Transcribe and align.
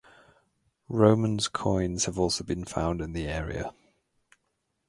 Romans 0.89 1.47
coins 1.47 2.05
have 2.05 2.17
also 2.17 2.43
been 2.43 2.65
found 2.65 3.01
in 3.01 3.13
the 3.13 3.27
area. 3.27 3.71